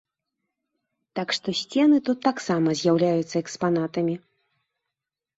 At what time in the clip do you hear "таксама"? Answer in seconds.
2.27-2.69